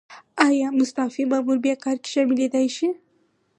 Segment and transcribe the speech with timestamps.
[0.47, 2.87] ایا مستعفي مامور بیا کار کې شاملیدای شي؟